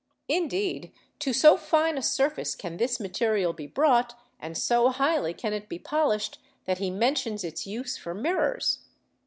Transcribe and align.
Indeed, 0.27 0.91
to 1.19 1.31
so 1.31 1.55
fine 1.55 1.95
a 1.95 2.01
surface 2.01 2.55
can 2.55 2.77
this 2.77 2.99
material 2.99 3.53
be 3.53 3.67
brought, 3.67 4.15
and 4.39 4.57
so 4.57 4.89
highly 4.89 5.31
can 5.31 5.53
it 5.53 5.69
be 5.69 5.77
polished, 5.77 6.39
that 6.65 6.79
he 6.79 6.89
mentions 6.89 7.43
its 7.43 7.67
use 7.67 7.97
for 7.97 8.15
mirrors. 8.15 8.79